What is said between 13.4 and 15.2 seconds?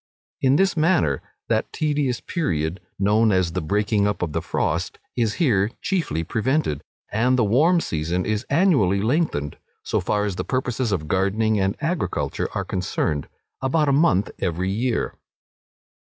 about a month every year.